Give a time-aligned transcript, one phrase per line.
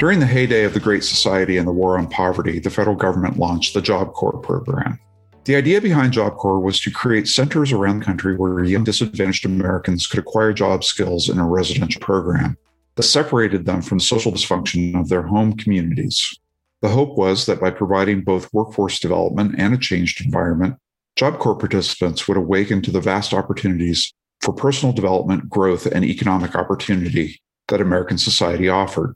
[0.00, 3.36] During the heyday of the Great Society and the War on Poverty, the federal government
[3.36, 4.98] launched the Job Corps program.
[5.44, 9.44] The idea behind Job Corps was to create centers around the country where young disadvantaged
[9.44, 12.56] Americans could acquire job skills in a residential program
[12.94, 16.34] that separated them from the social dysfunction of their home communities.
[16.80, 20.76] The hope was that by providing both workforce development and a changed environment,
[21.16, 26.56] Job Corps participants would awaken to the vast opportunities for personal development, growth, and economic
[26.56, 29.14] opportunity that American society offered.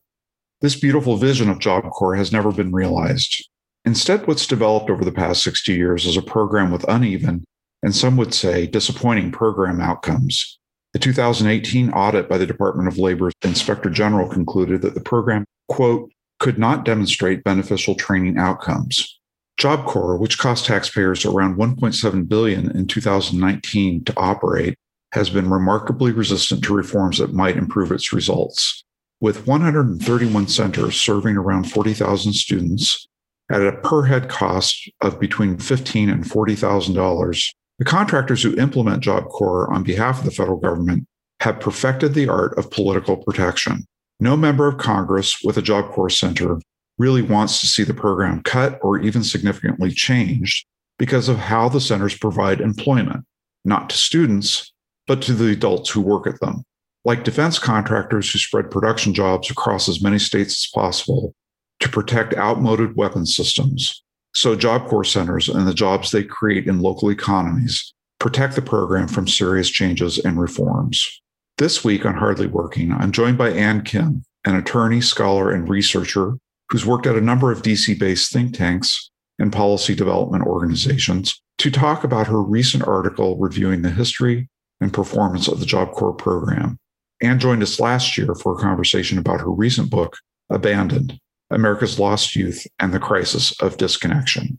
[0.60, 3.48] This beautiful vision of Job Corps has never been realized.
[3.84, 7.44] Instead, what's developed over the past 60 years is a program with uneven,
[7.82, 10.58] and some would say disappointing program outcomes.
[10.94, 16.10] The 2018 audit by the Department of Labor's Inspector General concluded that the program, quote,
[16.38, 19.18] could not demonstrate beneficial training outcomes.
[19.58, 24.76] Job Corps, which cost taxpayers around 1.7 billion in 2019 to operate,
[25.12, 28.83] has been remarkably resistant to reforms that might improve its results.
[29.24, 33.08] With 131 centers serving around 40,000 students
[33.50, 39.24] at a per head cost of between $15 and $40,000, the contractors who implement Job
[39.28, 41.06] Corps on behalf of the federal government
[41.40, 43.86] have perfected the art of political protection.
[44.20, 46.60] No member of Congress with a Job Corps center
[46.98, 50.66] really wants to see the program cut or even significantly changed
[50.98, 53.24] because of how the centers provide employment,
[53.64, 54.74] not to students,
[55.06, 56.62] but to the adults who work at them.
[57.04, 61.34] Like defense contractors who spread production jobs across as many states as possible
[61.80, 64.02] to protect outmoded weapon systems.
[64.34, 69.06] So, Job Corps centers and the jobs they create in local economies protect the program
[69.06, 71.20] from serious changes and reforms.
[71.58, 76.38] This week on Hardly Working, I'm joined by Anne Kim, an attorney, scholar, and researcher
[76.70, 81.70] who's worked at a number of DC based think tanks and policy development organizations, to
[81.70, 84.48] talk about her recent article reviewing the history
[84.80, 86.78] and performance of the Job Corps program.
[87.22, 90.16] Anne joined us last year for a conversation about her recent book,
[90.50, 91.18] Abandoned
[91.50, 94.58] America's Lost Youth and the Crisis of Disconnection.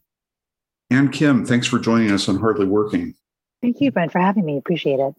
[0.90, 3.14] Anne Kim, thanks for joining us on Hardly Working.
[3.62, 4.58] Thank you, Brent, for having me.
[4.58, 5.16] Appreciate it.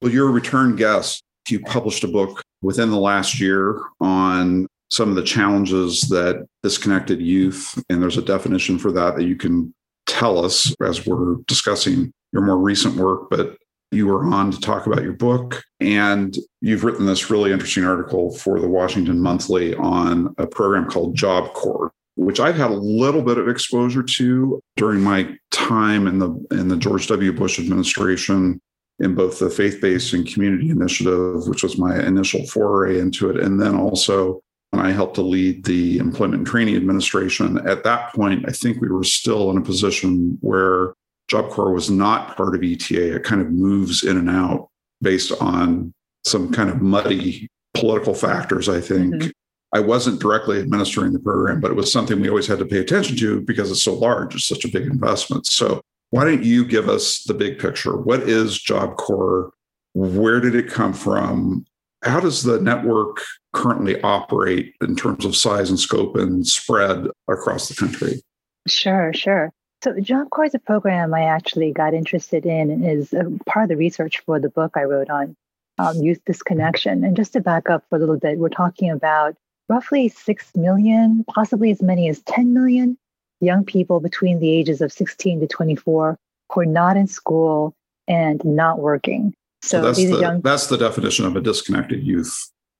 [0.00, 1.22] Well, you're a return guest.
[1.48, 7.20] You published a book within the last year on some of the challenges that disconnected
[7.20, 9.74] youth, and there's a definition for that that you can
[10.06, 13.28] tell us as we're discussing your more recent work.
[13.30, 13.58] But
[13.94, 18.34] you were on to talk about your book, and you've written this really interesting article
[18.36, 23.22] for the Washington Monthly on a program called Job Corps, which I've had a little
[23.22, 27.32] bit of exposure to during my time in the in the George W.
[27.32, 28.60] Bush administration
[29.00, 33.60] in both the faith-based and community initiative, which was my initial foray into it, and
[33.60, 34.40] then also
[34.70, 37.58] when I helped to lead the Employment and Training Administration.
[37.66, 40.94] At that point, I think we were still in a position where
[41.28, 43.16] Job Corps was not part of ETA.
[43.16, 44.68] It kind of moves in and out
[45.00, 45.92] based on
[46.24, 49.14] some kind of muddy political factors, I think.
[49.14, 49.30] Mm-hmm.
[49.74, 52.78] I wasn't directly administering the program, but it was something we always had to pay
[52.78, 55.46] attention to because it's so large, it's such a big investment.
[55.46, 55.80] So,
[56.10, 57.96] why don't you give us the big picture?
[57.96, 59.50] What is Job Corps?
[59.94, 61.64] Where did it come from?
[62.02, 63.20] How does the network
[63.52, 68.22] currently operate in terms of size and scope and spread across the country?
[68.68, 69.52] Sure, sure.
[69.84, 73.14] So, Job Corps is a program I actually got interested in and is
[73.44, 75.36] part of the research for the book I wrote on
[75.76, 77.04] um, youth disconnection.
[77.04, 79.36] And just to back up for a little bit, we're talking about
[79.68, 82.96] roughly 6 million, possibly as many as 10 million
[83.42, 86.18] young people between the ages of 16 to 24
[86.50, 87.74] who are not in school
[88.08, 89.34] and not working.
[89.60, 92.34] So, so that's, the, young, that's the definition of a disconnected youth.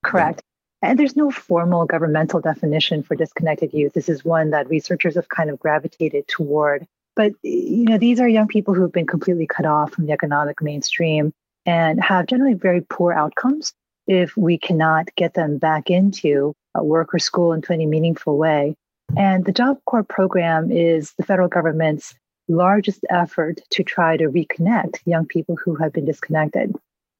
[0.04, 0.42] Correct.
[0.84, 3.94] And there's no formal governmental definition for disconnected youth.
[3.94, 6.86] This is one that researchers have kind of gravitated toward.
[7.16, 10.12] But you know, these are young people who have been completely cut off from the
[10.12, 11.32] economic mainstream
[11.64, 13.72] and have generally very poor outcomes
[14.06, 18.74] if we cannot get them back into uh, work or school in any meaningful way.
[19.16, 22.14] And the Job Corps program is the federal government's
[22.46, 26.74] largest effort to try to reconnect young people who have been disconnected.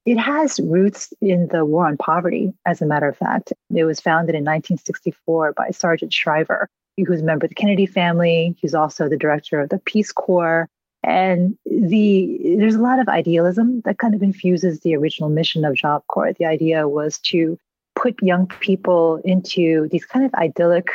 [0.07, 3.53] It has roots in the war on poverty, as a matter of fact.
[3.75, 8.55] It was founded in 1964 by Sargent Shriver, who's a member of the Kennedy family.
[8.61, 10.69] He's also the director of the Peace Corps.
[11.03, 15.75] And the there's a lot of idealism that kind of infuses the original mission of
[15.75, 16.33] Job Corps.
[16.33, 17.59] The idea was to
[17.95, 20.89] put young people into these kind of idyllic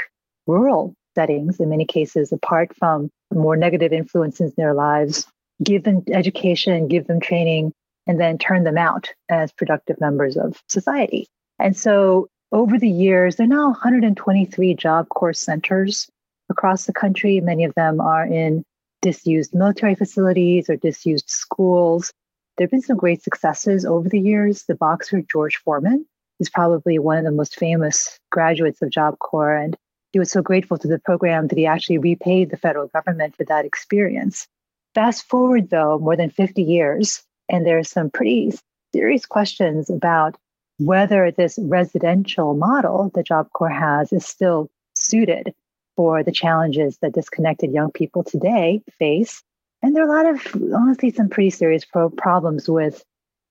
[0.47, 5.27] rural settings, in many cases, apart from more negative influences in their lives,
[5.63, 7.73] give them education, give them training,
[8.07, 11.27] and then turn them out as productive members of society.
[11.59, 16.09] And so over the years, there are now 123 Job Corps centers
[16.49, 17.39] across the country.
[17.41, 18.63] Many of them are in
[19.01, 22.11] disused military facilities or disused schools.
[22.57, 24.63] There have been some great successes over the years.
[24.63, 26.05] The boxer George Foreman
[26.39, 29.55] is probably one of the most famous graduates of Job Corps.
[29.55, 29.77] And
[30.11, 33.45] he was so grateful to the program that he actually repaid the federal government for
[33.45, 34.47] that experience.
[34.95, 38.53] Fast forward, though, more than 50 years, and there's some pretty
[38.93, 40.35] serious questions about
[40.77, 45.53] whether this residential model that Job Corps has is still suited
[45.95, 49.43] for the challenges that disconnected young people today face.
[49.81, 53.03] And there are a lot of, honestly, some pretty serious pro- problems with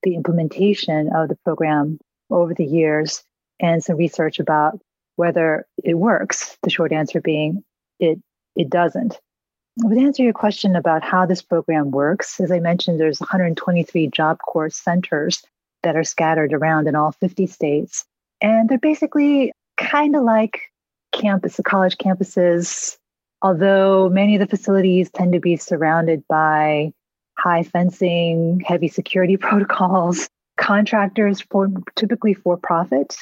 [0.03, 1.99] the implementation of the program
[2.31, 3.23] over the years
[3.61, 4.81] and some research about
[5.17, 6.57] whether it works.
[6.63, 7.65] The short answer being
[7.99, 8.19] it
[8.57, 9.19] it doesn't.
[9.81, 14.39] To answer your question about how this program works, as I mentioned, there's 123 Job
[14.39, 15.43] Corps centers
[15.83, 18.05] that are scattered around in all 50 states.
[18.41, 20.63] And they're basically kind of like
[21.13, 22.97] campus, college campuses,
[23.41, 26.93] although many of the facilities tend to be surrounded by
[27.39, 30.29] high fencing, heavy security protocols.
[30.57, 33.17] Contractors, for, typically for profit,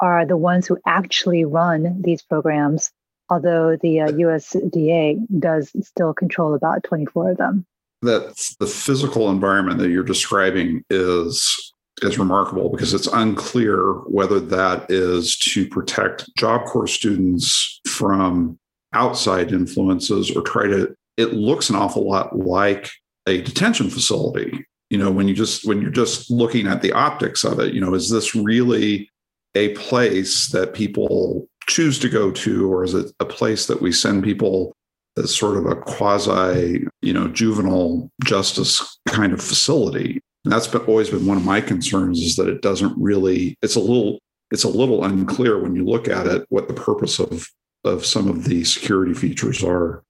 [0.00, 2.90] are the ones who actually run these programs,
[3.30, 7.66] although the uh, USDA does still control about 24 of them.
[8.02, 11.72] That the physical environment that you're describing is
[12.02, 18.58] is remarkable because it's unclear whether that is to protect Job Corps students from
[18.92, 22.90] outside influences or try to it looks an awful lot like
[23.26, 27.44] a detention facility you know when you just when you're just looking at the optics
[27.44, 29.10] of it you know is this really
[29.56, 33.92] a place that people choose to go to or is it a place that we
[33.92, 34.72] send people
[35.16, 40.82] as sort of a quasi you know juvenile justice kind of facility and that's been,
[40.82, 44.18] always been one of my concerns is that it doesn't really it's a little
[44.50, 47.48] it's a little unclear when you look at it what the purpose of
[47.84, 50.02] of some of the security features are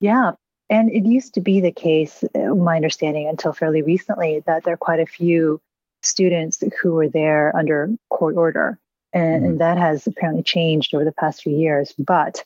[0.00, 0.32] yeah
[0.70, 4.74] and it used to be the case, uh, my understanding until fairly recently, that there
[4.74, 5.60] are quite a few
[6.02, 8.78] students who were there under court order.
[9.12, 9.44] And, mm-hmm.
[9.44, 11.92] and that has apparently changed over the past few years.
[11.98, 12.44] But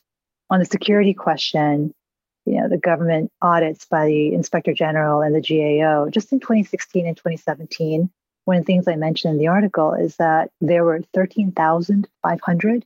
[0.49, 1.93] on the security question,
[2.45, 7.07] you know, the government audits by the inspector general and the GAO just in 2016
[7.07, 8.09] and 2017,
[8.45, 12.85] one of the things I mentioned in the article is that there were 13,500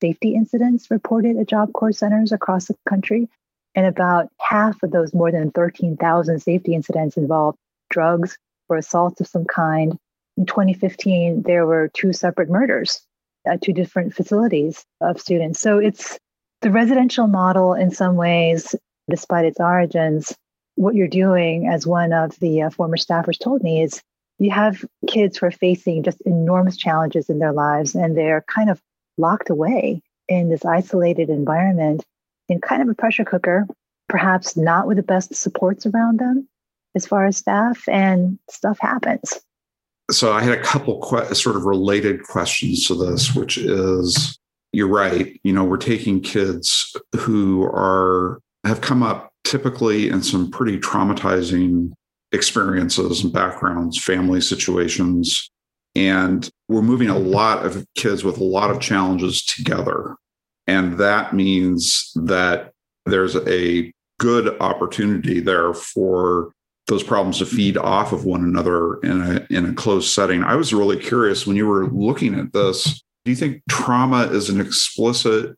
[0.00, 3.28] safety incidents reported at Job Corps centers across the country.
[3.74, 8.36] And about half of those more than 13,000 safety incidents involved drugs
[8.68, 9.96] or assaults of some kind.
[10.36, 13.02] In 2015, there were two separate murders
[13.46, 15.60] at two different facilities of students.
[15.60, 16.18] So it's
[16.60, 18.74] the residential model in some ways,
[19.08, 20.34] despite its origins.
[20.76, 24.02] What you're doing, as one of the uh, former staffers told me, is
[24.38, 28.70] you have kids who are facing just enormous challenges in their lives and they're kind
[28.70, 28.80] of
[29.18, 32.04] locked away in this isolated environment
[32.48, 33.66] in kind of a pressure cooker,
[34.08, 36.48] perhaps not with the best supports around them
[36.94, 39.40] as far as staff, and stuff happens.
[40.10, 44.38] So I had a couple que- sort of related questions to this, which is
[44.72, 45.38] you're right.
[45.42, 51.92] You know, we're taking kids who are have come up typically in some pretty traumatizing
[52.32, 55.50] experiences and backgrounds, family situations.
[55.96, 60.16] And we're moving a lot of kids with a lot of challenges together.
[60.66, 62.72] And that means that
[63.06, 66.52] there's a good opportunity there for
[66.90, 70.42] those problems to feed off of one another in a in a closed setting.
[70.42, 73.00] I was really curious when you were looking at this.
[73.24, 75.56] Do you think trauma is an explicit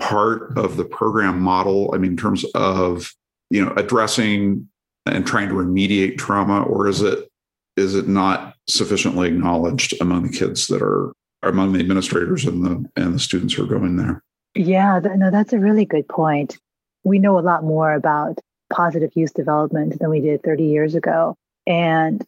[0.00, 1.90] part of the program model?
[1.94, 3.12] I mean, in terms of
[3.50, 4.68] you know addressing
[5.04, 7.28] and trying to remediate trauma, or is it
[7.76, 12.90] is it not sufficiently acknowledged among the kids that are among the administrators and the
[12.96, 14.24] and the students who are going there?
[14.54, 16.58] Yeah, no, that's a really good point.
[17.04, 18.38] We know a lot more about
[18.70, 21.36] positive youth development than we did 30 years ago.
[21.66, 22.24] And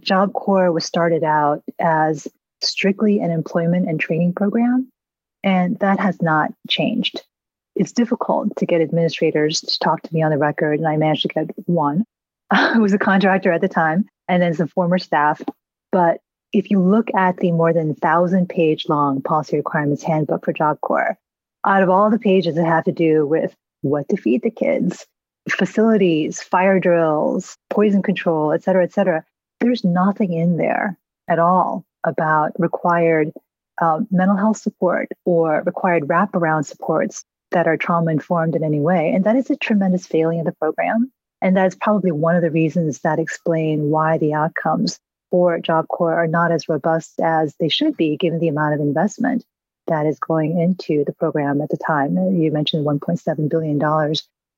[0.00, 2.28] Job Corps was started out as
[2.62, 4.88] strictly an employment and training program,
[5.42, 7.22] and that has not changed.
[7.74, 11.22] It's difficult to get administrators to talk to me on the record, and I managed
[11.22, 12.04] to get one
[12.72, 15.42] who was a contractor at the time, and then some former staff.
[15.90, 16.20] But
[16.52, 20.80] if you look at the more than thousand page long policy requirements handbook for Job
[20.80, 21.16] Corps,
[21.66, 25.06] out of all the pages that have to do with what to feed the kids,
[25.50, 29.24] facilities, fire drills, poison control, et cetera, et cetera,
[29.60, 33.32] there's nothing in there at all about required
[33.80, 39.12] um, mental health support or required wraparound supports that are trauma informed in any way.
[39.14, 41.12] And that is a tremendous failing of the program.
[41.40, 44.98] And that's probably one of the reasons that explain why the outcomes
[45.30, 48.80] for Job Corps are not as robust as they should be, given the amount of
[48.80, 49.44] investment
[49.88, 52.16] that is going into the program at the time.
[52.16, 53.78] You mentioned $1.7 billion.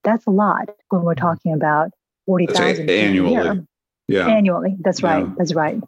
[0.05, 1.91] That's a lot when we're talking about
[2.27, 3.67] 40,000 annually.
[4.07, 4.29] Yeah.
[4.29, 4.77] Annually.
[4.81, 5.25] That's right.
[5.25, 5.35] Yeah.
[5.37, 5.83] That's right.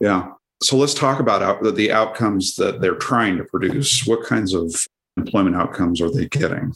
[0.00, 0.32] Yeah.
[0.62, 4.06] So let's talk about out, the outcomes that they're trying to produce.
[4.06, 4.74] What kinds of
[5.16, 6.74] employment outcomes are they getting?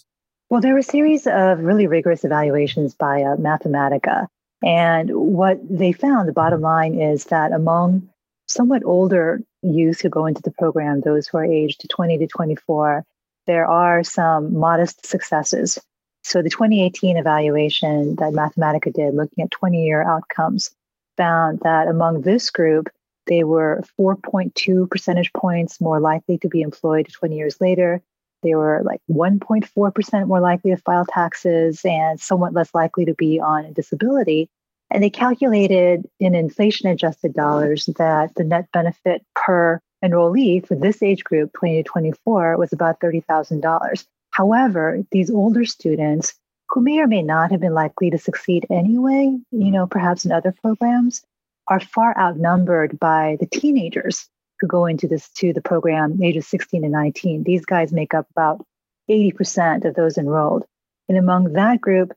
[0.51, 4.27] Well, there were a series of really rigorous evaluations by uh, Mathematica.
[4.63, 8.09] And what they found, the bottom line is that among
[8.49, 13.05] somewhat older youth who go into the program, those who are aged 20 to 24,
[13.47, 15.79] there are some modest successes.
[16.23, 20.71] So the 2018 evaluation that Mathematica did, looking at 20 year outcomes,
[21.17, 22.89] found that among this group,
[23.27, 28.03] they were 4.2 percentage points more likely to be employed 20 years later.
[28.43, 33.39] They were like 1.4% more likely to file taxes and somewhat less likely to be
[33.39, 34.49] on disability.
[34.91, 41.03] And they calculated in inflation adjusted dollars that the net benefit per enrollee for this
[41.03, 44.07] age group, 20 to 24, was about $30,000.
[44.31, 46.35] However, these older students
[46.69, 50.33] who may or may not have been likely to succeed anyway, you know, perhaps in
[50.33, 51.23] other programs,
[51.69, 54.29] are far outnumbered by the teenagers
[54.61, 57.43] who go into this to the program ages 16 and 19.
[57.45, 58.65] These guys make up about
[59.11, 60.65] 80% of those enrolled.
[61.09, 62.13] And among that group,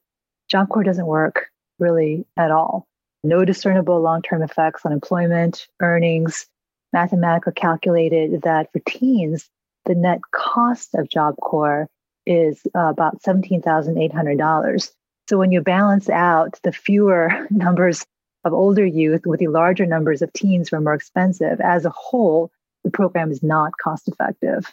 [0.49, 2.85] Job Corps doesn't work really at all.
[3.23, 6.45] No discernible long-term effects on employment, earnings.
[6.95, 9.49] Mathematica calculated that for teens,
[9.85, 11.87] the net cost of Job Corps
[12.25, 14.91] is uh, about $17,800.
[15.29, 18.05] So when you balance out the fewer numbers
[18.43, 21.89] of older youth with the larger numbers of teens who are more expensive, as a
[21.89, 22.51] whole,
[22.83, 24.65] the program is not cost effective.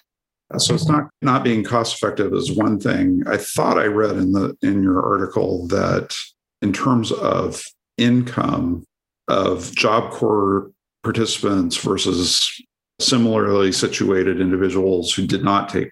[0.59, 3.23] So it's not not being cost effective is one thing.
[3.28, 6.16] I thought I read in the in your article that
[6.61, 7.62] in terms of
[7.97, 8.85] income
[9.28, 10.73] of Job Corps
[11.04, 12.61] participants versus
[12.99, 15.90] similarly situated individuals who did not take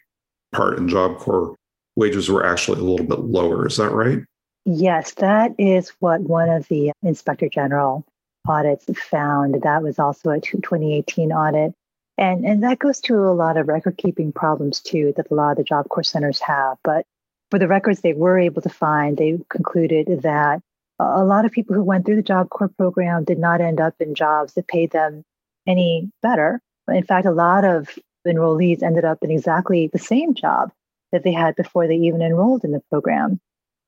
[0.53, 1.55] part in Job Corps,
[1.97, 3.67] wages were actually a little bit lower.
[3.67, 4.21] Is that right?
[4.65, 8.05] Yes, that is what one of the inspector general
[8.47, 9.63] audits found.
[9.63, 11.75] That was also a 2018 audit.
[12.17, 15.53] And, and that goes to a lot of record keeping problems too that a lot
[15.53, 16.77] of the Job Corps centers have.
[16.83, 17.07] But
[17.51, 20.61] for the records they were able to find, they concluded that
[20.99, 23.95] a lot of people who went through the Job Corps program did not end up
[24.01, 25.23] in jobs that paid them
[25.67, 26.61] any better.
[26.89, 27.97] In fact, a lot of
[28.29, 30.71] enrollees ended up in exactly the same job
[31.13, 33.41] that they had before they even enrolled in the program.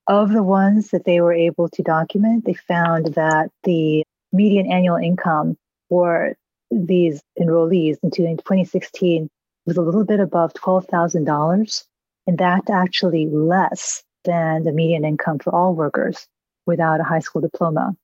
[0.07, 4.97] Of the ones that they were able to document, they found that the median annual
[4.97, 5.57] income
[5.89, 6.35] for
[6.71, 9.29] these enrollees in 2016
[9.67, 11.85] was a little bit above $12,000.
[12.27, 16.27] And that's actually less than the median income for all workers
[16.67, 17.95] without a high school diploma.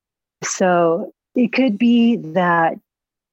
[0.43, 2.79] So it could be that,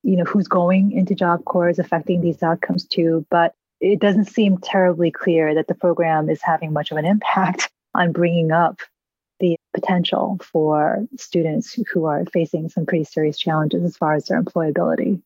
[0.04, 4.26] you know, who's going into Job Corps is affecting these outcomes too, but it doesn't
[4.26, 8.80] seem terribly clear that the program is having much of an impact on bringing up
[9.40, 14.42] the potential for students who are facing some pretty serious challenges as far as their
[14.42, 15.22] employability.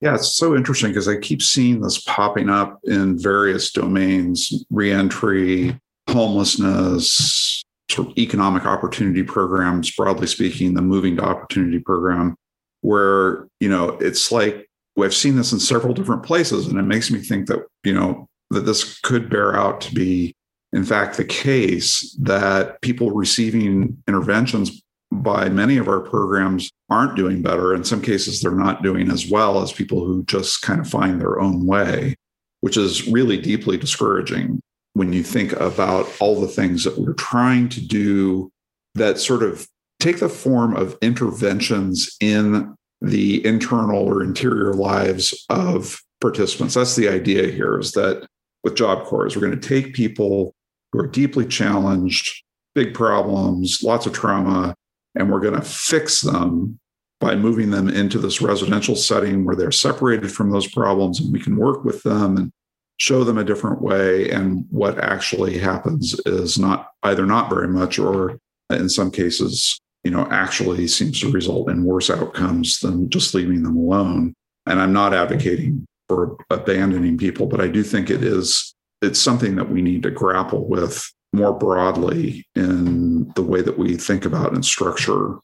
[0.00, 5.76] Yeah, it's so interesting because I keep seeing this popping up in various domains reentry,
[6.08, 12.36] homelessness, sort of economic opportunity programs, broadly speaking, the moving to opportunity program,
[12.80, 14.68] where, you know, it's like
[15.00, 16.66] I've seen this in several different places.
[16.66, 20.34] And it makes me think that, you know, that this could bear out to be
[20.72, 27.42] in fact the case that people receiving interventions by many of our programs aren't doing
[27.42, 27.74] better.
[27.74, 31.20] In some cases, they're not doing as well as people who just kind of find
[31.20, 32.14] their own way,
[32.60, 34.60] which is really deeply discouraging
[34.92, 38.50] when you think about all the things that we're trying to do
[38.94, 39.66] that sort of
[40.00, 46.74] take the form of interventions in the internal or interior lives of participants.
[46.74, 48.26] That's the idea here is that
[48.64, 50.54] with Job Corps, we're going to take people
[50.92, 52.42] who are deeply challenged,
[52.74, 54.74] big problems, lots of trauma,
[55.14, 56.78] and we're going to fix them
[57.20, 61.40] by moving them into this residential setting where they're separated from those problems and we
[61.40, 62.52] can work with them and
[62.98, 64.30] show them a different way.
[64.30, 68.38] And what actually happens is not either not very much or
[68.70, 73.62] in some cases, you know, actually seems to result in worse outcomes than just leaving
[73.62, 74.32] them alone.
[74.64, 79.54] And I'm not advocating for abandoning people, but I do think it is it's something
[79.56, 84.54] that we need to grapple with more broadly in the way that we think about
[84.54, 85.34] and structure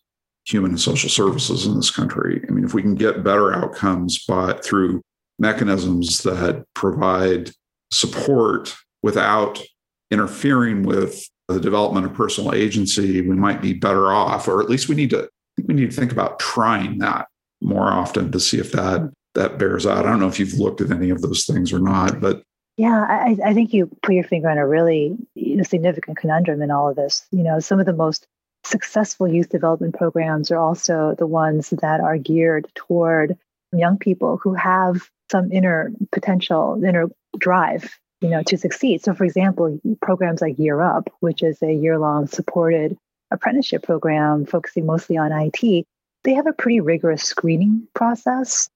[0.46, 2.42] human and social services in this country.
[2.48, 5.02] I mean, if we can get better outcomes by through
[5.38, 7.50] mechanisms that provide
[7.92, 9.62] support without
[10.10, 14.88] interfering with the development of personal agency, we might be better off, or at least
[14.88, 15.28] we need to
[15.66, 17.28] we need to think about trying that
[17.60, 20.06] more often to see if that that bears out.
[20.06, 22.42] I don't know if you've looked at any of those things or not, but
[22.76, 25.16] yeah, I, I think you put your finger on a really
[25.62, 27.24] significant conundrum in all of this.
[27.30, 28.26] You know, some of the most
[28.64, 33.36] successful youth development programs are also the ones that are geared toward
[33.72, 37.08] young people who have some inner potential, inner
[37.38, 39.04] drive, you know, to succeed.
[39.04, 42.96] So for example, programs like Year Up, which is a year-long supported
[43.30, 45.84] apprenticeship program focusing mostly on IT,
[46.24, 48.70] they have a pretty rigorous screening process.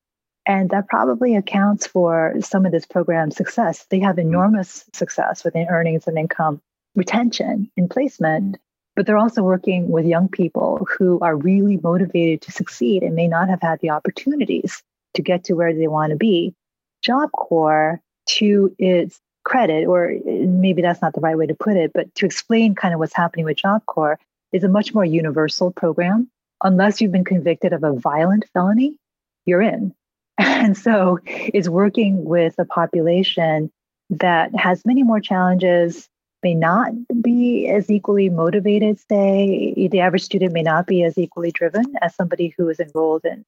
[0.44, 3.86] And that probably accounts for some of this program's success.
[3.88, 4.28] They have mm-hmm.
[4.28, 6.60] enormous success within earnings and income
[6.94, 8.58] retention and placement,
[8.96, 13.28] but they're also working with young people who are really motivated to succeed and may
[13.28, 14.82] not have had the opportunities
[15.14, 16.54] to get to where they want to be.
[17.02, 21.76] Job Corps, to its credit, or eh, maybe that's not the right way to put
[21.76, 24.18] it, but to explain kind of what's happening with Job Corps,
[24.52, 26.30] is a much more universal program.
[26.62, 28.96] Unless you've been convicted of a violent felony,
[29.44, 29.94] you're in.
[30.40, 33.72] And so it's working with a population
[34.10, 36.08] that has many more challenges,
[36.42, 41.50] may not be as equally motivated, say, the average student may not be as equally
[41.50, 43.44] driven as somebody who is enrolled in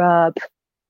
[0.00, 0.38] Up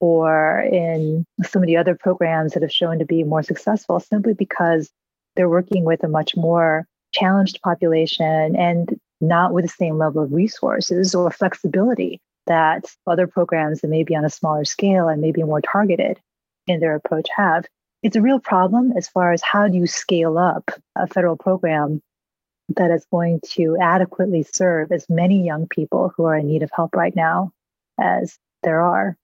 [0.03, 4.33] or in some of the other programs that have shown to be more successful simply
[4.33, 4.91] because
[5.37, 10.33] they're working with a much more challenged population and not with the same level of
[10.33, 15.41] resources or flexibility that other programs that may be on a smaller scale and maybe
[15.41, 16.19] more targeted
[16.67, 17.65] in their approach have.
[18.01, 22.01] It's a real problem as far as how do you scale up a federal program
[22.75, 26.71] that is going to adequately serve as many young people who are in need of
[26.75, 27.53] help right now
[27.97, 29.15] as there are.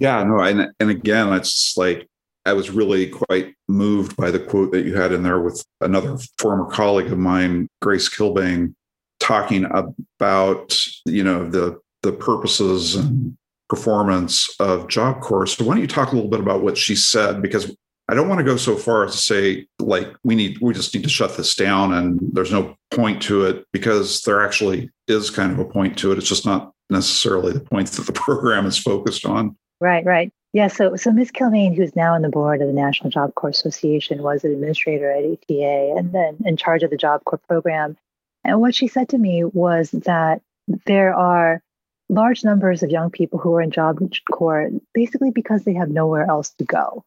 [0.00, 2.08] Yeah, no, and and again, it's like
[2.46, 6.16] I was really quite moved by the quote that you had in there with another
[6.38, 8.74] former colleague of mine, Grace Kilbane,
[9.20, 13.36] talking about you know the the purposes and
[13.68, 15.46] performance of Job Corps.
[15.46, 17.42] So why don't you talk a little bit about what she said?
[17.42, 17.74] Because
[18.08, 20.94] I don't want to go so far as to say like we need we just
[20.94, 25.28] need to shut this down and there's no point to it because there actually is
[25.30, 26.18] kind of a point to it.
[26.18, 29.56] It's just not necessarily the point that the program is focused on.
[29.80, 30.32] Right, right.
[30.52, 31.30] Yeah, so so Ms.
[31.30, 35.10] Kilbane, who's now on the board of the National Job Corps Association, was an administrator
[35.10, 37.96] at ETA and then in charge of the Job Corps program.
[38.44, 40.42] And what she said to me was that
[40.86, 41.62] there are
[42.08, 46.26] large numbers of young people who are in Job Corps basically because they have nowhere
[46.28, 47.04] else to go.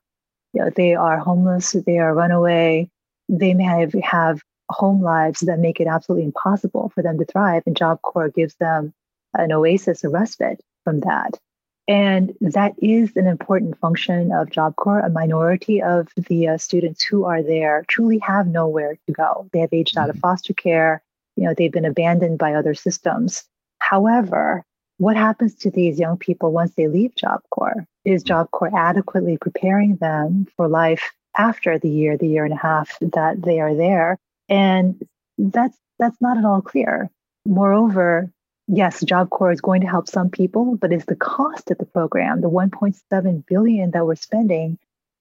[0.54, 2.90] You know, they are homeless, they are runaway,
[3.28, 7.64] they may have, have home lives that make it absolutely impossible for them to thrive.
[7.66, 8.94] And Job Corps gives them
[9.34, 11.38] an oasis, a respite from that.
[11.88, 15.02] And that is an important function of Job Corps.
[15.02, 19.50] A minority of the uh, students who are there truly have nowhere to go.
[19.52, 20.22] They have aged out of mm-hmm.
[20.22, 21.04] foster care
[21.36, 23.44] you know they've been abandoned by other systems
[23.80, 24.64] however
[24.98, 29.38] what happens to these young people once they leave job corps is job corps adequately
[29.38, 33.76] preparing them for life after the year the year and a half that they are
[33.76, 34.18] there
[34.50, 35.02] and
[35.38, 37.10] that's that's not at all clear
[37.46, 38.32] moreover
[38.68, 41.86] yes job corps is going to help some people but is the cost of the
[41.86, 44.78] program the 1.7 billion that we're spending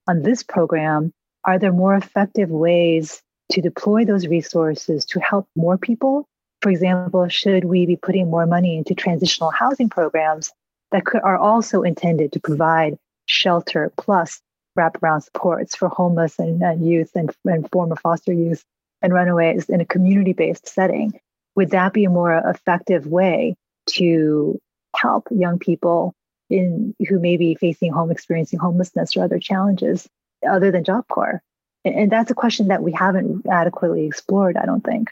[0.07, 1.13] on this program
[1.45, 6.27] are there more effective ways to deploy those resources to help more people?
[6.61, 10.51] For example, should we be putting more money into transitional housing programs
[10.91, 14.41] that could, are also intended to provide shelter plus
[14.77, 18.63] wraparound supports for homeless and, and youth and, and former foster youth
[19.01, 21.19] and runaways in a community based setting?
[21.55, 23.55] Would that be a more effective way
[23.91, 24.59] to
[24.95, 26.13] help young people
[26.49, 30.07] in who may be facing home experiencing homelessness or other challenges
[30.47, 31.41] other than Job Corps?
[31.85, 35.09] And that's a question that we haven't adequately explored, I don't think.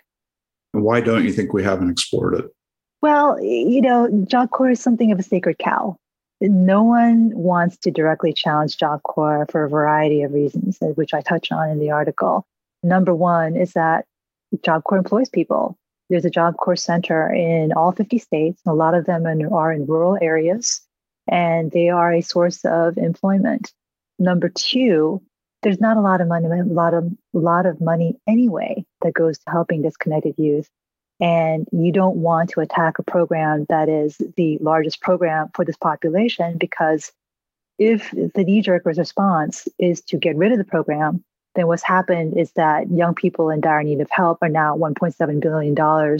[0.71, 2.45] Why don't you think we haven't explored it?
[3.01, 5.97] Well, you know, Job Corps is something of a sacred cow.
[6.39, 11.13] No one wants to directly challenge Job Corps for a variety of reasons, uh, which
[11.13, 12.45] I touch on in the article.
[12.83, 14.05] Number one is that
[14.63, 15.77] Job Corps employs people.
[16.11, 18.61] There's a Job Corps center in all 50 states.
[18.67, 20.81] A lot of them are in rural areas,
[21.29, 23.71] and they are a source of employment.
[24.19, 25.21] Number two,
[25.61, 29.37] there's not a lot of money, a lot of lot of money anyway that goes
[29.37, 30.69] to helping disconnected youth.
[31.21, 35.77] And you don't want to attack a program that is the largest program for this
[35.77, 37.13] population because
[37.79, 41.23] if the knee-jerk response is to get rid of the program,
[41.55, 45.39] then what's happened is that young people in dire need of help are now $1.7
[45.41, 46.19] billion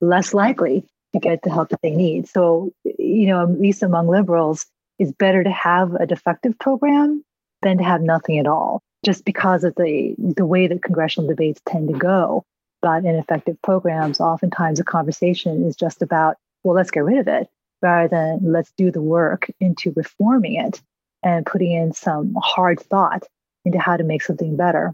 [0.00, 2.28] less likely to get the help that they need.
[2.28, 4.66] So, you know, at least among liberals,
[4.98, 7.24] it's better to have a defective program
[7.62, 11.60] than to have nothing at all, just because of the the way that congressional debates
[11.66, 12.44] tend to go
[12.82, 14.20] about ineffective programs.
[14.20, 17.48] Oftentimes, the conversation is just about, well, let's get rid of it,
[17.80, 20.82] rather than let's do the work into reforming it
[21.22, 23.24] and putting in some hard thought
[23.64, 24.92] into how to make something better.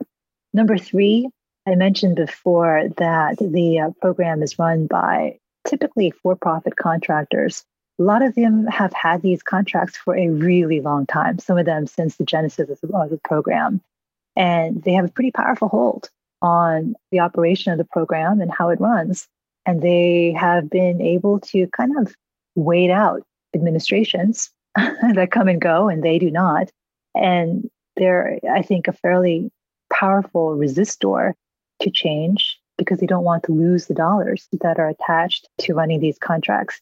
[0.52, 1.28] Number three,
[1.66, 7.64] I mentioned before that the uh, program is run by typically for profit contractors
[8.00, 11.66] a lot of them have had these contracts for a really long time, some of
[11.66, 13.82] them since the genesis of the, of the program.
[14.36, 16.08] And they have a pretty powerful hold
[16.40, 19.28] on the operation of the program and how it runs.
[19.66, 22.14] And they have been able to kind of
[22.54, 23.22] wait out
[23.54, 26.70] administrations that come and go, and they do not.
[27.14, 27.68] And
[28.00, 29.52] they're, I think, a fairly
[29.92, 31.34] powerful resistor
[31.80, 36.00] to change because they don't want to lose the dollars that are attached to running
[36.00, 36.80] these contracts,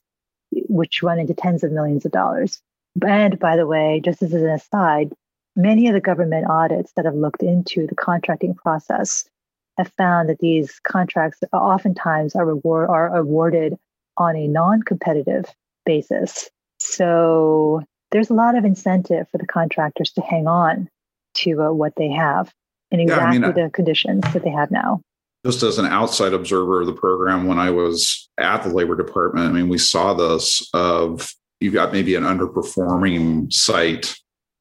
[0.52, 2.62] which run into tens of millions of dollars.
[3.04, 5.12] And by the way, just as an aside,
[5.56, 9.28] many of the government audits that have looked into the contracting process
[9.76, 13.76] have found that these contracts oftentimes are, reward, are awarded
[14.16, 15.46] on a non-competitive
[15.84, 16.48] basis.
[16.78, 20.88] So there's a lot of incentive for the contractors to hang on
[21.34, 22.52] to uh, what they have
[22.90, 25.00] and exactly yeah, I mean, the conditions that they have now.
[25.44, 29.46] Just as an outside observer of the program, when I was at the labor department,
[29.46, 34.16] I mean, we saw this of you've got maybe an underperforming site,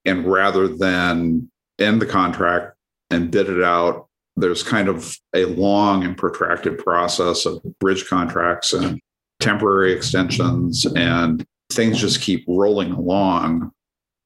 [0.06, 1.50] and rather than
[1.80, 2.76] end the contract
[3.10, 8.74] and bid it out, there's kind of a long and protracted process of bridge contracts
[8.74, 9.00] and
[9.40, 13.72] temporary extensions, and things just keep rolling along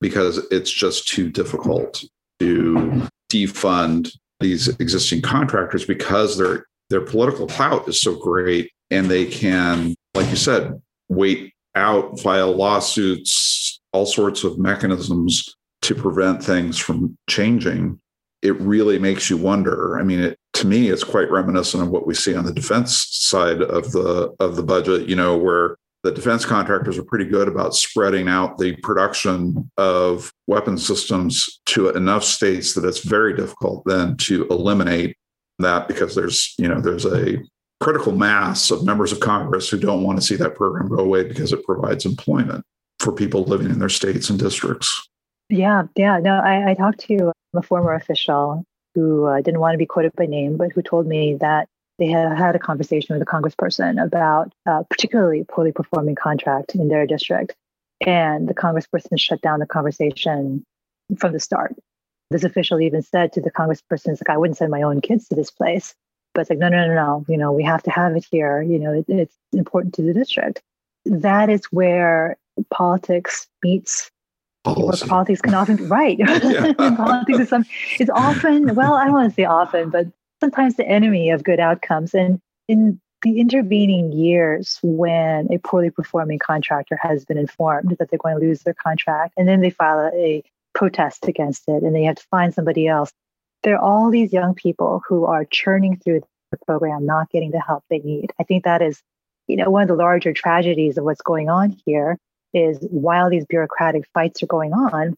[0.01, 2.03] because it's just too difficult
[2.41, 9.25] to defund these existing contractors because their their political clout is so great and they
[9.25, 16.77] can like you said wait out file lawsuits all sorts of mechanisms to prevent things
[16.77, 17.99] from changing.
[18.41, 19.99] It really makes you wonder.
[19.99, 23.07] I mean it, to me it's quite reminiscent of what we see on the defense
[23.11, 27.47] side of the of the budget you know where the defense contractors are pretty good
[27.47, 33.83] about spreading out the production of weapon systems to enough states that it's very difficult
[33.85, 35.15] then to eliminate
[35.59, 37.37] that because there's you know there's a
[37.79, 41.23] critical mass of members of congress who don't want to see that program go away
[41.23, 42.63] because it provides employment
[42.99, 45.07] for people living in their states and districts.
[45.49, 48.63] Yeah yeah no i, I talked to a former official
[48.95, 51.67] who uh, didn't want to be quoted by name but who told me that
[52.01, 56.87] they had had a conversation with a congressperson about a particularly poorly performing contract in
[56.87, 57.55] their district.
[58.07, 60.65] And the congressperson shut down the conversation
[61.19, 61.75] from the start.
[62.31, 65.35] This official even said to the congressperson, like, I wouldn't send my own kids to
[65.35, 65.93] this place.
[66.33, 67.25] But it's like, no, no, no, no.
[67.27, 68.63] You know, we have to have it here.
[68.63, 70.63] You know, it, it's important to the district.
[71.05, 72.35] That is where
[72.71, 74.09] politics meets
[74.63, 75.07] Policy.
[75.07, 76.17] politics can often right.
[76.77, 77.65] politics is some
[77.99, 80.07] it's often well, I don't want to say often, but
[80.41, 82.13] sometimes the enemy of good outcomes.
[82.13, 88.19] And in the intervening years, when a poorly performing contractor has been informed that they're
[88.19, 92.03] going to lose their contract, and then they file a, protest against it and they
[92.03, 93.11] have to find somebody else,
[93.63, 97.59] there are all these young people who are churning through the program, not getting the
[97.59, 98.31] help they need.
[98.39, 99.01] I think that is,
[99.47, 102.17] you know, one of the larger tragedies of what's going on here
[102.53, 105.15] is while these bureaucratic fights are going on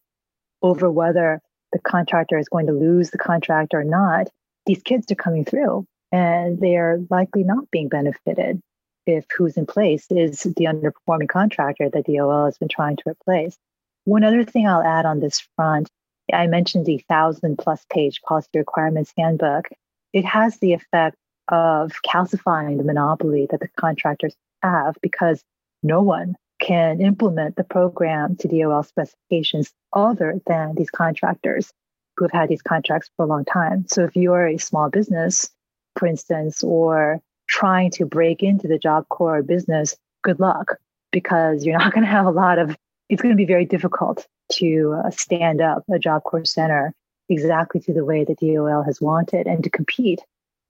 [0.62, 4.30] over whether the contractor is going to lose the contract or not,
[4.66, 8.62] these kids are coming through and they are likely not being benefited
[9.06, 13.58] if who's in place is the underperforming contractor that DOL has been trying to replace.
[14.06, 15.90] One other thing I'll add on this front,
[16.32, 19.68] I mentioned the thousand plus page policy requirements handbook.
[20.14, 21.18] It has the effect
[21.50, 25.44] of calcifying the monopoly that the contractors have because
[25.82, 31.74] no one can implement the program to DOL specifications other than these contractors
[32.16, 33.86] who have had these contracts for a long time.
[33.88, 35.50] So if you're a small business,
[35.98, 40.78] for instance, or trying to break into the Job Corps business, good luck
[41.12, 42.76] because you're not going to have a lot of,
[43.10, 46.94] it's going to be very difficult to uh, stand up a Job Corps center
[47.30, 50.20] exactly to the way that DOL has wanted and to compete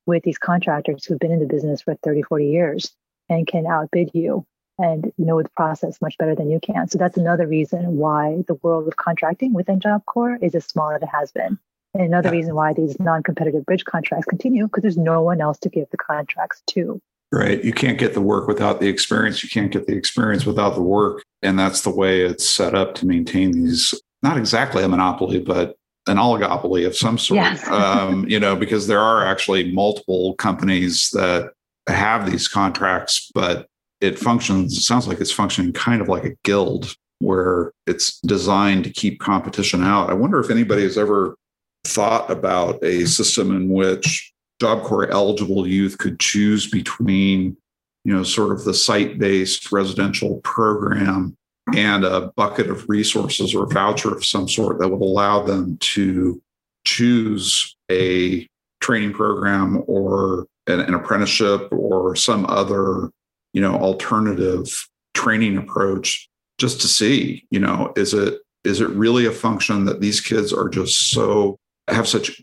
[0.05, 2.91] with these contractors who've been in the business for 30, 40 years
[3.29, 4.45] and can outbid you
[4.79, 6.87] and know the process much better than you can.
[6.87, 10.91] So that's another reason why the world of contracting within Job Corps is as small
[10.91, 11.59] as it has been.
[11.93, 12.35] And another yeah.
[12.35, 15.97] reason why these non-competitive bridge contracts continue because there's no one else to give the
[15.97, 16.99] contracts to.
[17.31, 17.63] Right.
[17.63, 19.43] You can't get the work without the experience.
[19.43, 21.23] You can't get the experience without the work.
[21.41, 25.75] And that's the way it's set up to maintain these, not exactly a monopoly, but
[26.07, 27.37] an oligopoly of some sort.
[27.37, 27.67] Yes.
[27.71, 31.53] um, you know, because there are actually multiple companies that
[31.87, 33.67] have these contracts, but
[34.03, 38.83] it functions, it sounds like it's functioning kind of like a guild where it's designed
[38.83, 40.09] to keep competition out.
[40.09, 41.37] I wonder if anybody has ever
[41.85, 47.55] thought about a system in which Job Corps eligible youth could choose between,
[48.03, 51.37] you know, sort of the site based residential program
[51.73, 55.77] and a bucket of resources or a voucher of some sort that would allow them
[55.77, 56.41] to
[56.83, 58.45] choose a
[58.81, 63.09] training program or an, an apprenticeship or some other
[63.53, 69.25] you know alternative training approach just to see, you know, is it is it really
[69.25, 71.57] a function that these kids are just so
[71.89, 72.41] have such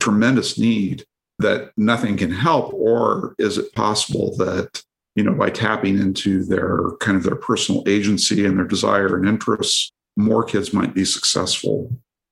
[0.00, 1.04] tremendous need
[1.38, 2.72] that nothing can help?
[2.74, 4.82] Or is it possible that
[5.14, 9.28] you know by tapping into their kind of their personal agency and their desire and
[9.28, 11.90] interests more kids might be successful?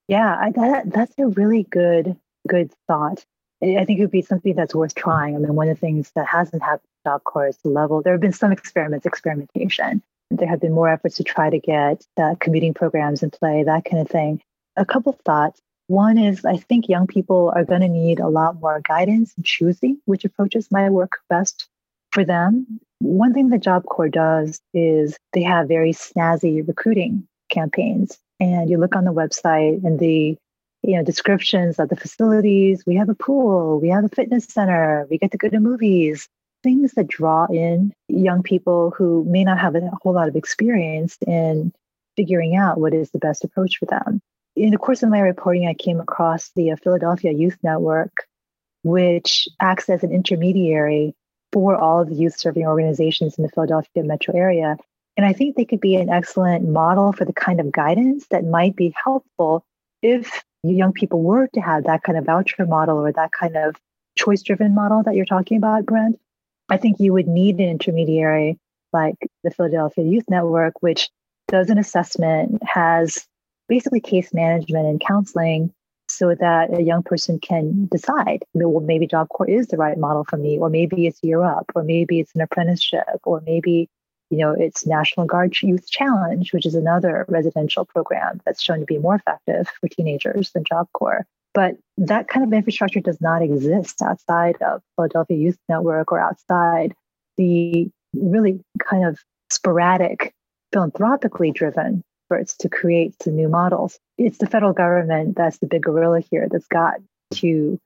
[0.08, 2.16] Yeah I, that, that's a really good
[2.48, 3.24] good thought
[3.62, 6.10] i think it would be something that's worth trying i mean one of the things
[6.14, 10.60] that hasn't happened at job corps level there have been some experiments experimentation there have
[10.60, 14.08] been more efforts to try to get uh, commuting programs in play that kind of
[14.08, 14.40] thing
[14.76, 15.60] a couple thoughts
[15.92, 19.42] one is I think young people are going to need a lot more guidance in
[19.42, 21.68] choosing which approaches might work best
[22.12, 22.80] for them.
[23.00, 28.18] One thing that Job Corps does is they have very snazzy recruiting campaigns.
[28.38, 30.36] And you look on the website and the
[30.82, 32.84] you know descriptions of the facilities.
[32.86, 36.28] We have a pool, we have a fitness center, we get to go to movies,
[36.62, 41.16] things that draw in young people who may not have a whole lot of experience
[41.26, 41.72] in
[42.16, 44.20] figuring out what is the best approach for them
[44.56, 48.12] in the course of my reporting, I came across the uh, Philadelphia Youth Network,
[48.82, 51.14] which acts as an intermediary
[51.52, 54.76] for all of the youth serving organizations in the Philadelphia metro area.
[55.16, 58.44] And I think they could be an excellent model for the kind of guidance that
[58.44, 59.64] might be helpful
[60.00, 63.76] if young people were to have that kind of voucher model or that kind of
[64.16, 66.18] choice driven model that you're talking about, Brent.
[66.68, 68.58] I think you would need an intermediary
[68.92, 71.10] like the Philadelphia Youth Network, which
[71.48, 73.26] does an assessment, has
[73.68, 75.72] basically case management and counseling
[76.08, 80.24] so that a young person can decide, well, maybe Job Corps is the right model
[80.28, 83.88] for me, or maybe it's Year Up, or maybe it's an apprenticeship, or maybe,
[84.32, 88.86] you know, it's National Guard Youth Challenge, which is another residential program that's shown to
[88.86, 91.26] be more effective for teenagers than Job Corps.
[91.52, 96.94] But that kind of infrastructure does not exist outside of Philadelphia Youth Network or outside
[97.36, 99.18] the really kind of
[99.50, 100.32] sporadic,
[100.72, 103.98] philanthropically driven efforts to create some new models.
[104.16, 106.94] It's the federal government that's the big gorilla here that's got
[107.34, 107.78] to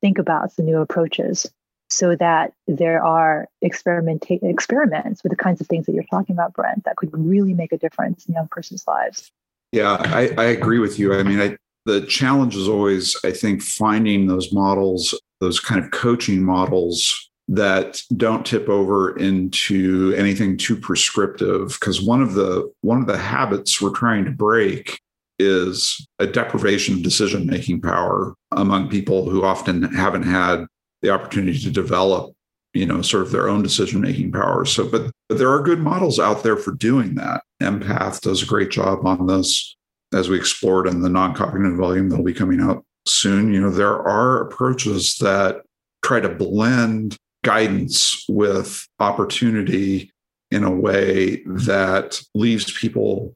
[0.00, 1.50] think about some new approaches
[1.90, 6.54] so that there are experimenta- experiments with the kinds of things that you're talking about,
[6.54, 9.30] Brent, that could really make a difference in young person's lives.
[9.72, 11.14] Yeah, I, I agree with you.
[11.14, 15.90] I mean, I, the challenge is always, I think, finding those models, those kind of
[15.90, 23.00] coaching models that don't tip over into anything too prescriptive because one of the one
[23.00, 25.00] of the habits we're trying to break
[25.40, 30.64] is a deprivation of decision making power among people who often haven't had
[31.02, 32.32] the opportunity to develop
[32.74, 34.64] you know sort of their own decision making power.
[34.64, 37.42] So but, but there are good models out there for doing that.
[37.62, 39.76] Empath does a great job on this
[40.12, 43.52] as we explored in the non-cognitive volume that'll be coming out soon.
[43.52, 45.62] You know there are approaches that
[46.02, 50.12] try to blend guidance with opportunity
[50.50, 53.34] in a way that leaves people,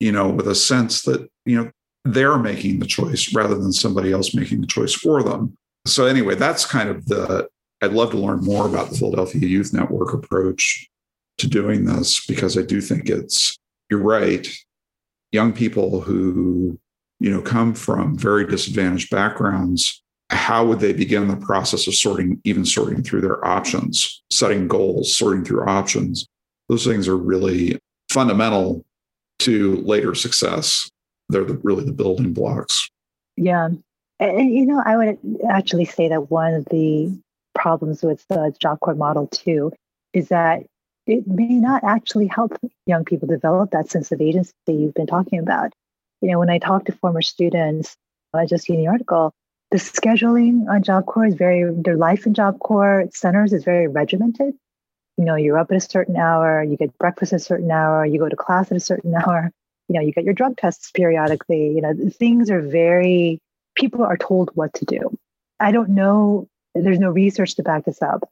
[0.00, 1.70] you know, with a sense that, you know,
[2.04, 5.56] they're making the choice rather than somebody else making the choice for them.
[5.86, 7.48] So, anyway, that's kind of the,
[7.82, 10.88] I'd love to learn more about the Philadelphia Youth Network approach
[11.38, 13.58] to doing this because I do think it's,
[13.90, 14.48] you're right.
[15.32, 16.78] Young people who,
[17.20, 22.40] you know, come from very disadvantaged backgrounds how would they begin the process of sorting,
[22.44, 26.26] even sorting through their options, setting goals, sorting through options?
[26.68, 27.78] Those things are really
[28.10, 28.84] fundamental
[29.40, 30.90] to later success.
[31.28, 32.88] They're the, really the building blocks.
[33.36, 33.68] Yeah.
[34.18, 37.18] And, you know, I would actually say that one of the
[37.54, 39.72] problems with the Job Corps model, too,
[40.12, 40.64] is that
[41.06, 45.38] it may not actually help young people develop that sense of agency you've been talking
[45.38, 45.72] about.
[46.20, 47.96] You know, when I talk to former students,
[48.34, 49.32] I just seen the article,
[49.70, 53.86] the scheduling on Job Corps is very, their life in Job Corps centers is very
[53.88, 54.54] regimented.
[55.16, 58.04] You know, you're up at a certain hour, you get breakfast at a certain hour,
[58.04, 59.50] you go to class at a certain hour,
[59.88, 61.68] you know, you get your drug tests periodically.
[61.74, 63.40] You know, things are very,
[63.76, 65.16] people are told what to do.
[65.60, 68.28] I don't know, there's no research to back this up,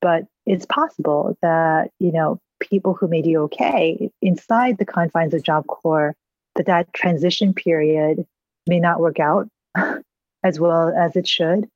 [0.00, 5.42] but it's possible that, you know, people who may do okay inside the confines of
[5.42, 6.14] Job Corps,
[6.56, 8.26] that that transition period
[8.66, 9.48] may not work out
[10.44, 11.68] as well as it should,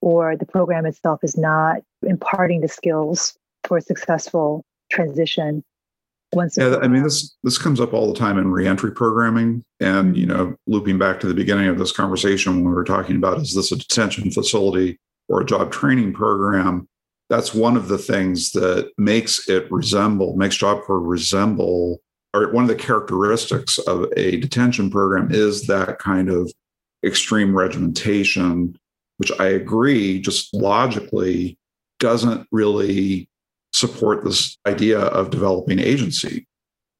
[0.00, 5.62] or the program itself is not imparting the skills for a successful transition.
[6.32, 10.08] Once yeah, I mean this this comes up all the time in reentry programming, and
[10.08, 10.14] mm-hmm.
[10.14, 13.40] you know, looping back to the beginning of this conversation when we were talking about
[13.40, 16.88] is this a detention facility or a job training program?
[17.28, 22.00] That's one of the things that makes it resemble, makes Job Corps resemble,
[22.34, 26.52] or one of the characteristics of a detention program is that kind of
[27.04, 28.76] extreme regimentation,
[29.18, 31.56] which I agree, just logically
[31.98, 33.28] doesn't really
[33.72, 36.46] support this idea of developing agency.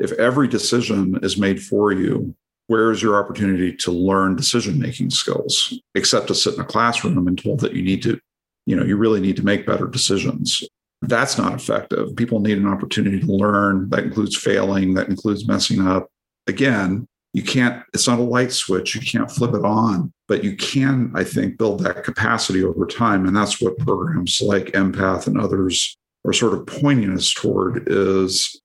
[0.00, 2.34] if every decision is made for you,
[2.66, 7.28] where is your opportunity to learn decision making skills except to sit in a classroom
[7.28, 8.18] and told that you need to,
[8.66, 10.64] you know, you really need to make better decisions?
[11.02, 12.14] That's not effective.
[12.16, 13.90] People need an opportunity to learn.
[13.90, 16.08] That includes failing, that includes messing up.
[16.46, 18.94] Again, you can't, it's not a light switch.
[18.94, 23.26] You can't flip it on, but you can, I think, build that capacity over time.
[23.26, 28.60] And that's what programs like Empath and others are sort of pointing us toward is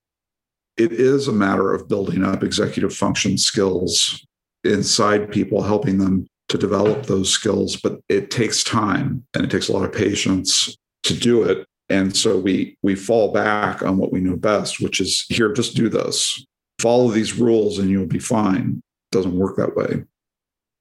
[0.76, 4.26] it is a matter of building up executive function skills
[4.64, 7.76] inside people, helping them to develop those skills.
[7.76, 11.66] But it takes time and it takes a lot of patience to do it.
[11.88, 15.76] And so we we fall back on what we know best, which is here, just
[15.76, 16.44] do this.
[16.80, 18.82] Follow these rules and you'll be fine.
[19.10, 20.04] It doesn't work that way.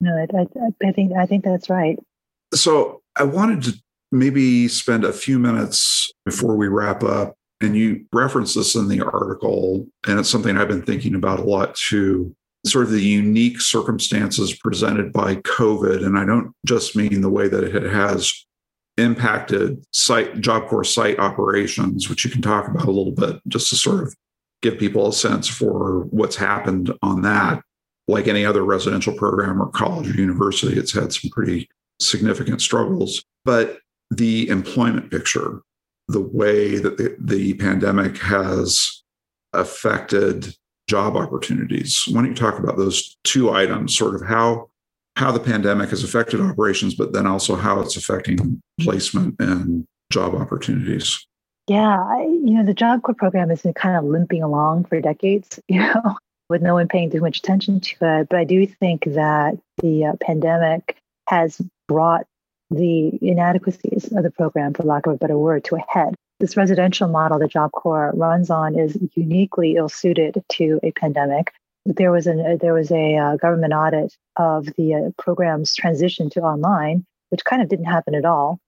[0.02, 1.98] No, I, I, I think I think that's right.
[2.54, 8.06] So I wanted to maybe spend a few minutes before we wrap up and you
[8.14, 12.36] reference this in the article, and it's something I've been thinking about a lot too
[12.66, 16.04] sort of the unique circumstances presented by COVID.
[16.04, 18.34] And I don't just mean the way that it has
[18.98, 23.70] impacted site job corps site operations, which you can talk about a little bit, just
[23.70, 24.16] to sort of
[24.62, 27.62] give people a sense for what's happened on that.
[28.08, 31.68] Like any other residential program or college or university, it's had some pretty
[32.00, 33.24] significant struggles.
[33.44, 33.80] But
[34.12, 35.62] the employment picture
[36.08, 39.04] the way that the, the pandemic has
[39.54, 40.56] affected
[40.88, 42.04] job opportunities.
[42.08, 44.70] Why don't you talk about those two items, sort of how
[45.16, 50.36] how the pandemic has affected operations, but then also how it's affecting placement and job
[50.36, 51.26] opportunities?
[51.68, 55.60] Yeah, you know, the Job Corps program has been kind of limping along for decades,
[55.68, 56.18] you know,
[56.50, 58.30] with no one paying too much attention to it.
[58.30, 62.28] But I do think that the uh, pandemic has brought
[62.70, 66.16] the inadequacies of the program, for lack of a better word, to a head.
[66.40, 71.54] This residential model that Job Corps runs on is uniquely ill suited to a pandemic.
[71.86, 76.42] There was, an, there was a uh, government audit of the uh, program's transition to
[76.42, 78.60] online, which kind of didn't happen at all,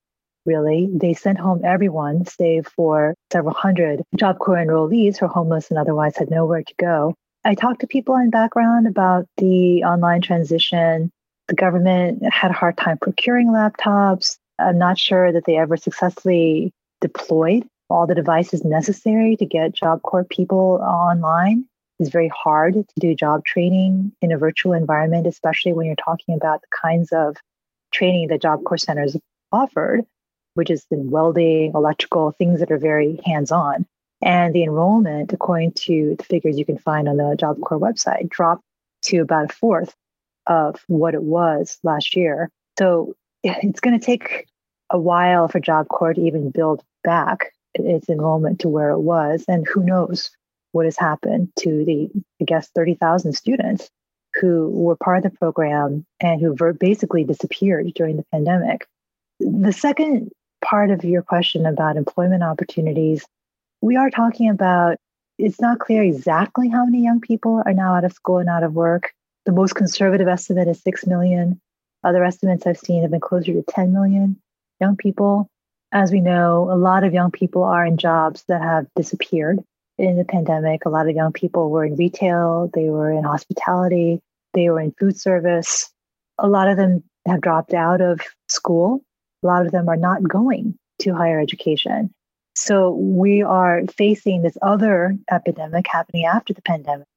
[0.46, 0.88] really.
[0.90, 5.78] They sent home everyone, save for several hundred Job Corps enrollees who are homeless and
[5.78, 7.14] otherwise had nowhere to go.
[7.44, 11.10] I talked to people in background about the online transition
[11.48, 14.38] the government had a hard time procuring laptops.
[14.58, 20.02] I'm not sure that they ever successfully deployed all the devices necessary to get Job
[20.02, 21.64] Corps people online.
[21.98, 26.34] It's very hard to do job training in a virtual environment, especially when you're talking
[26.34, 27.36] about the kinds of
[27.92, 29.16] training that Job Corps centers
[29.50, 30.04] offered,
[30.54, 33.86] which is in welding, electrical, things that are very hands on.
[34.20, 38.28] And the enrollment, according to the figures you can find on the Job Corps website,
[38.28, 38.62] dropped
[39.04, 39.94] to about a fourth
[40.48, 42.50] of what it was last year.
[42.78, 44.46] So it's going to take
[44.90, 49.44] a while for Job Corps to even build back its enrollment to where it was.
[49.46, 50.30] And who knows
[50.72, 53.90] what has happened to the, I guess, 30,000 students
[54.34, 58.86] who were part of the program and who basically disappeared during the pandemic.
[59.40, 60.30] The second
[60.64, 63.24] part of your question about employment opportunities,
[63.80, 64.96] we are talking about
[65.38, 68.64] it's not clear exactly how many young people are now out of school and out
[68.64, 69.12] of work.
[69.48, 71.58] The most conservative estimate is 6 million.
[72.04, 74.36] Other estimates I've seen have been closer to 10 million
[74.78, 75.48] young people.
[75.90, 79.64] As we know, a lot of young people are in jobs that have disappeared
[79.96, 80.84] in the pandemic.
[80.84, 84.20] A lot of young people were in retail, they were in hospitality,
[84.52, 85.90] they were in food service.
[86.36, 89.00] A lot of them have dropped out of school.
[89.42, 92.10] A lot of them are not going to higher education.
[92.54, 97.08] So we are facing this other epidemic happening after the pandemic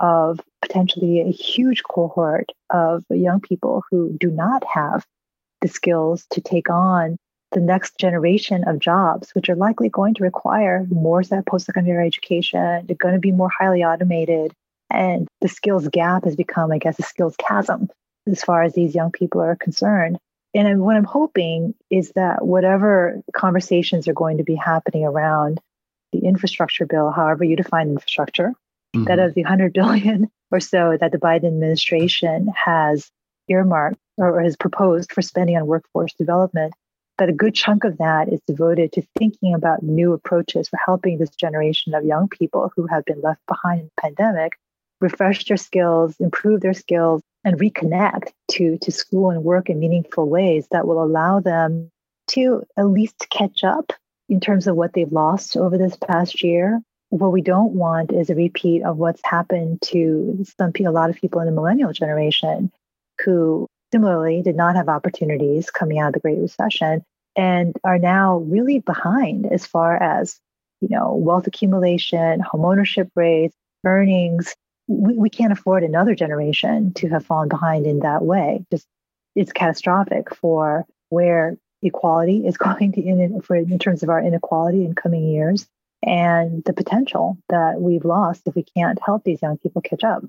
[0.00, 5.04] of potentially a huge cohort of young people who do not have
[5.60, 7.16] the skills to take on
[7.52, 12.86] the next generation of jobs, which are likely going to require more post secondary education.
[12.86, 14.52] They're going to be more highly automated.
[14.88, 17.88] And the skills gap has become, I guess, a skills chasm
[18.26, 20.18] as far as these young people are concerned.
[20.54, 25.60] And what I'm hoping is that whatever conversations are going to be happening around
[26.12, 28.52] the infrastructure bill, however you define infrastructure,
[28.94, 29.04] mm-hmm.
[29.04, 33.10] that of the 100 billion or so that the Biden administration has
[33.48, 36.74] earmarked or has proposed for spending on workforce development,
[37.18, 41.18] that a good chunk of that is devoted to thinking about new approaches for helping
[41.18, 44.52] this generation of young people who have been left behind in the pandemic
[45.00, 50.28] refresh their skills, improve their skills, and reconnect to, to school and work in meaningful
[50.28, 51.90] ways that will allow them
[52.28, 53.92] to at least catch up
[54.28, 56.80] in terms of what they've lost over this past year
[57.10, 61.16] what we don't want is a repeat of what's happened to some a lot of
[61.16, 62.70] people in the millennial generation
[63.24, 67.04] who similarly did not have opportunities coming out of the Great Recession
[67.36, 70.38] and are now really behind as far as
[70.80, 73.54] you know wealth accumulation, homeownership rates,
[73.84, 74.54] earnings,
[74.86, 78.64] we, we can't afford another generation to have fallen behind in that way.
[78.70, 78.86] Just
[79.34, 84.84] it's catastrophic for where equality is going to in for in terms of our inequality
[84.84, 85.66] in coming years
[86.02, 90.24] and the potential that we've lost if we can't help these young people catch up.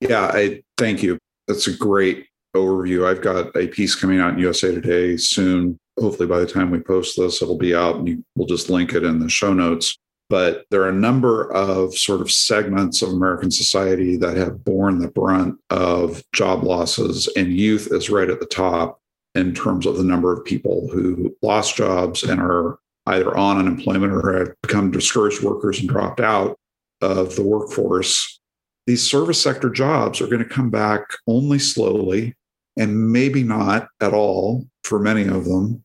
[0.00, 1.18] Yeah, I thank you.
[1.46, 3.06] That's a great overview.
[3.06, 5.78] I've got a piece coming out in USA Today soon.
[5.98, 9.04] Hopefully, by the time we post this, it'll be out and we'll just link it
[9.04, 9.98] in the show notes.
[10.30, 15.00] But there are a number of sort of segments of American society that have borne
[15.00, 19.00] the brunt of job losses, and youth is right at the top
[19.34, 22.78] in terms of the number of people who lost jobs and are
[23.10, 26.58] either on unemployment or have become discouraged workers and dropped out
[27.00, 28.40] of the workforce.
[28.86, 32.34] These service sector jobs are going to come back only slowly
[32.76, 35.84] and maybe not at all for many of them.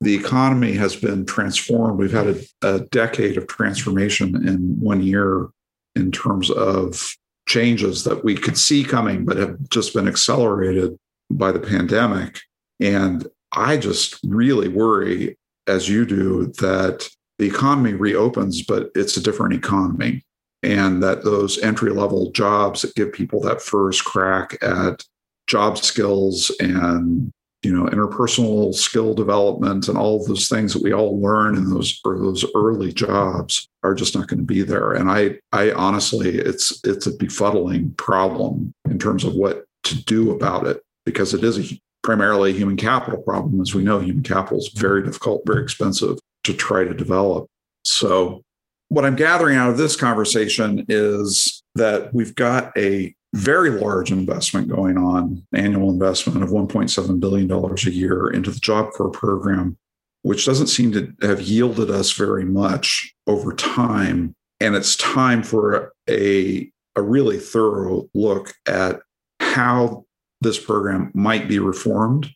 [0.00, 1.98] The economy has been transformed.
[1.98, 5.48] We've had a, a decade of transformation in one year
[5.96, 7.16] in terms of
[7.48, 10.98] changes that we could see coming, but have just been accelerated
[11.30, 12.40] by the pandemic.
[12.80, 17.08] And I just really worry, as you do, that
[17.38, 20.22] the economy reopens, but it's a different economy.
[20.62, 25.04] And that those entry level jobs that give people that first crack at
[25.46, 27.30] job skills and
[27.62, 32.00] you know interpersonal skill development and all those things that we all learn in those
[32.04, 36.38] or those early jobs are just not going to be there and i i honestly
[36.38, 41.42] it's it's a befuddling problem in terms of what to do about it because it
[41.42, 43.60] is a primarily human capital problem.
[43.60, 47.48] As we know, human capital is very difficult, very expensive to try to develop.
[47.84, 48.42] So,
[48.90, 54.68] what I'm gathering out of this conversation is that we've got a very large investment
[54.68, 59.76] going on, annual investment of $1.7 billion a year into the Job Corps program,
[60.22, 64.34] which doesn't seem to have yielded us very much over time.
[64.60, 69.00] And it's time for a, a really thorough look at
[69.40, 70.04] how
[70.44, 72.30] this program might be reformed,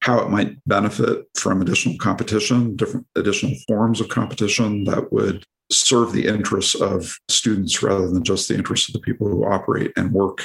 [0.00, 6.12] how it might benefit from additional competition, different additional forms of competition that would serve
[6.12, 10.12] the interests of students rather than just the interests of the people who operate and
[10.12, 10.42] work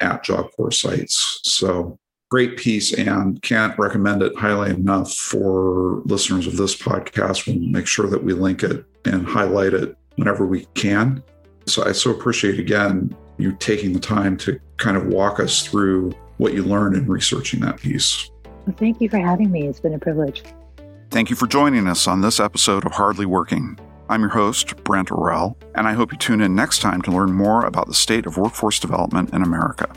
[0.00, 1.40] at Job Corps sites.
[1.44, 1.98] So
[2.30, 7.46] great piece and can't recommend it highly enough for listeners of this podcast.
[7.46, 11.22] We'll make sure that we link it and highlight it whenever we can.
[11.66, 16.12] So I so appreciate again you taking the time to kind of walk us through
[16.42, 18.30] what you learned in researching that piece.
[18.66, 19.68] Well, thank you for having me.
[19.68, 20.42] It's been a privilege.
[21.10, 23.78] Thank you for joining us on this episode of Hardly Working.
[24.08, 27.32] I'm your host, Brent Orrell, and I hope you tune in next time to learn
[27.32, 29.88] more about the state of workforce development in America.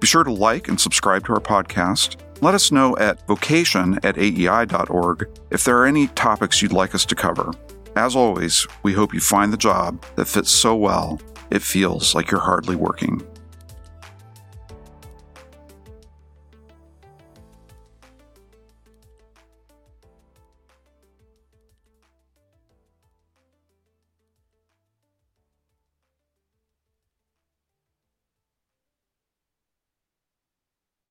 [0.00, 2.16] Be sure to like and subscribe to our podcast.
[2.40, 7.04] Let us know at vocation at aei.org if there are any topics you'd like us
[7.04, 7.52] to cover.
[7.94, 11.20] As always, we hope you find the job that fits so well
[11.50, 13.20] it feels like you're hardly working.